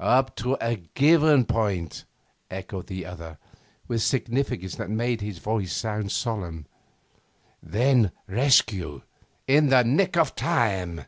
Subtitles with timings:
[0.00, 2.04] 'Up to a given point,'
[2.50, 3.38] echoed the other,
[3.86, 6.66] with significance that made his voice sound solemn.
[7.62, 9.02] 'Then rescue
[9.46, 11.02] in the nick of time.